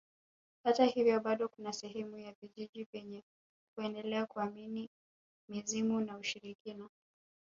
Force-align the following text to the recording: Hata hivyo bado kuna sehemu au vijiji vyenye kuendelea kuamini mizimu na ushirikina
Hata 0.63 0.85
hivyo 0.85 1.19
bado 1.19 1.49
kuna 1.49 1.73
sehemu 1.73 2.15
au 2.15 2.33
vijiji 2.41 2.87
vyenye 2.91 3.23
kuendelea 3.75 4.25
kuamini 4.25 4.89
mizimu 5.49 6.01
na 6.01 6.17
ushirikina 6.17 6.89